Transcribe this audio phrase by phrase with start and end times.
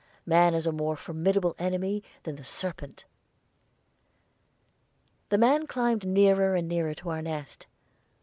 [0.25, 3.05] Man is a more formidable enemy than the serpent."
[5.29, 7.67] The man climbed nearer and nearer to our nest.